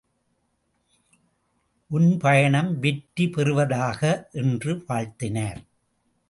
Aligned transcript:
உன் 1.91 2.17
பயணம் 2.17 2.79
வெற்றி 2.79 3.29
பெறுவதாக! 3.29 4.01
என்று 4.31 4.73
வாழ்த்தினார். 4.87 5.61